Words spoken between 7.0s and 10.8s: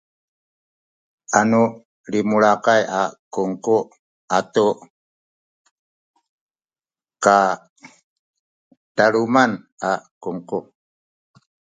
kalaluman a kungku